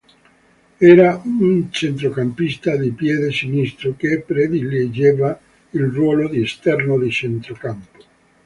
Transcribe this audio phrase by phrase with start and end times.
[0.93, 5.39] Era un centrocampista di piede sinistro, che prediligeva
[5.73, 7.99] il ruolo di esterno di centrocampo.